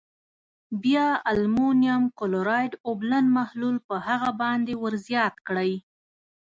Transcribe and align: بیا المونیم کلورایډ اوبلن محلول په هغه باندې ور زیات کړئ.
بیا 0.83 1.07
المونیم 1.31 2.03
کلورایډ 2.19 2.73
اوبلن 2.87 3.25
محلول 3.37 3.77
په 3.87 3.95
هغه 4.07 4.31
باندې 4.41 4.73
ور 4.81 4.93
زیات 5.07 5.35
کړئ. 5.47 5.71